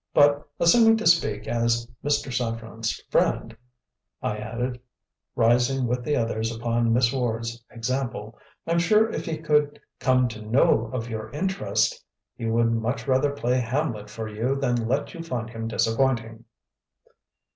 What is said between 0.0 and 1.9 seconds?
But, assuming to speak as